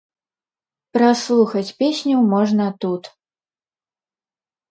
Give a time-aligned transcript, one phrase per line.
[0.97, 3.03] Праслухаць песню можна тут.